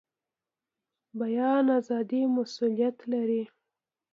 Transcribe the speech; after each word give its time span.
بیان 1.19 1.65
ازادي 1.79 2.21
مسوولیت 2.35 2.97
لري 3.11 3.43